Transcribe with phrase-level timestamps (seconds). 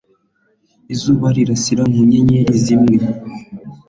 [0.93, 2.95] izuba rirasira mu nyenyeri zimwe